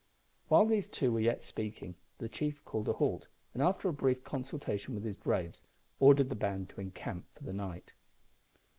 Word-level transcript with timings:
'"While 0.47 0.65
these 0.65 0.89
two 0.89 1.11
were 1.11 1.19
yet 1.19 1.43
speaking, 1.43 1.93
the 2.17 2.27
chief 2.27 2.65
called 2.65 2.89
a 2.89 2.93
halt, 2.93 3.27
and, 3.53 3.61
after 3.61 3.87
a 3.87 3.93
brief 3.93 4.23
consultation 4.23 4.95
with 4.95 5.03
some 5.03 5.09
of 5.09 5.15
his 5.15 5.21
braves, 5.21 5.61
ordered 5.99 6.29
the 6.29 6.35
band 6.35 6.69
to 6.69 6.81
encamp 6.81 7.25
for 7.35 7.43
the 7.43 7.53
night. 7.53 7.93